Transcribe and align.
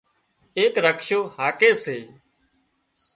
ايڪ 0.57 0.73
رڪشو 0.85 1.19
هاڪي 1.37 1.71
سي 1.83 1.97